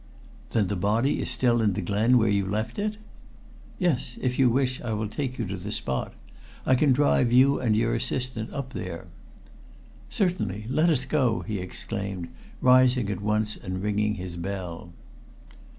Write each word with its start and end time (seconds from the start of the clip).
"Then 0.49 0.65
the 0.65 0.75
body 0.75 1.19
is 1.21 1.29
still 1.29 1.61
in 1.61 1.73
the 1.73 1.81
glen, 1.83 2.17
where 2.17 2.27
you 2.27 2.47
left 2.47 2.79
it?" 2.79 2.97
"Yes. 3.77 4.17
If 4.19 4.39
you 4.39 4.49
wish, 4.49 4.81
I 4.81 4.93
will 4.93 5.07
take 5.07 5.37
you 5.37 5.45
to 5.45 5.55
the 5.55 5.71
spot. 5.71 6.15
I 6.65 6.73
can 6.73 6.91
drive 6.91 7.31
you 7.31 7.59
and 7.59 7.77
your 7.77 7.93
assistant 7.93 8.51
up 8.51 8.73
there." 8.73 9.09
"Certainly. 10.09 10.65
Let 10.71 10.89
us 10.89 11.05
go," 11.05 11.41
he 11.41 11.59
exclaimed, 11.59 12.29
rising 12.61 13.11
at 13.11 13.21
once 13.21 13.55
and 13.55 13.83
ringing 13.83 14.15
his 14.15 14.37
bell. 14.37 14.91